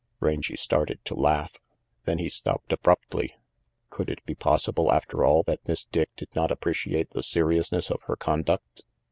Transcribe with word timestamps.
Rangy 0.19 0.55
started 0.55 0.97
to 1.05 1.13
laugh; 1.13 1.51
then 2.05 2.17
he 2.17 2.27
stopped 2.27 2.73
abruptly. 2.73 3.35
Could 3.91 4.09
it 4.09 4.23
be 4.25 4.33
possible, 4.33 4.91
after 4.91 5.23
all, 5.23 5.43
that 5.43 5.67
Miss 5.67 5.85
Dick 5.85 6.09
did 6.17 6.33
not 6.35 6.49
appreciate 6.49 7.11
the 7.11 7.21
seriousness 7.21 7.91
of 7.91 8.01
her 8.07 8.15
conduct? 8.15 8.81